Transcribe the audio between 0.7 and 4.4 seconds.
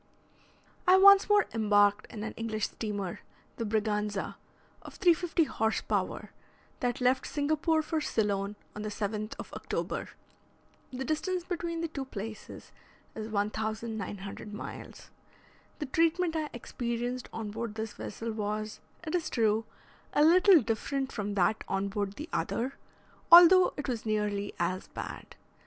I once more embarked in an English steamer, the "Braganza,"